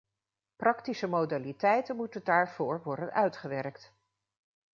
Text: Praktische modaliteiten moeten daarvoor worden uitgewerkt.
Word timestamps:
Praktische 0.55 1.07
modaliteiten 1.07 1.95
moeten 1.95 2.23
daarvoor 2.23 2.81
worden 2.83 3.11
uitgewerkt. 3.11 3.93